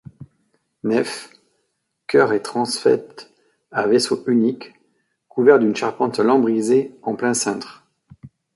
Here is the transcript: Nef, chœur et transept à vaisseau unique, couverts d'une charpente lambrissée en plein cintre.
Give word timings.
Nef, 0.81 1.29
chœur 2.07 2.33
et 2.33 2.41
transept 2.41 3.29
à 3.69 3.85
vaisseau 3.85 4.23
unique, 4.25 4.73
couverts 5.29 5.59
d'une 5.59 5.75
charpente 5.75 6.17
lambrissée 6.17 6.95
en 7.03 7.13
plein 7.15 7.35
cintre. 7.35 7.83